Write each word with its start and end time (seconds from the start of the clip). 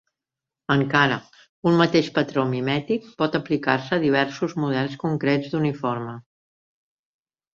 Encara: 0.75 1.17
un 1.71 1.75
mateix 1.81 2.07
patró 2.15 2.45
mimètic 2.53 3.05
pot 3.21 3.37
aplicar-se 3.39 3.95
a 3.97 4.01
diversos 4.05 4.57
models 4.63 4.97
concrets 5.05 5.53
d'uniforme. 5.55 6.17